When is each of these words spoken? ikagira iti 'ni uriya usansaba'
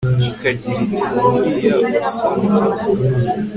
ikagira 0.29 0.79
iti 0.85 1.01
'ni 1.07 1.21
uriya 1.27 1.75
usansaba' 2.07 2.77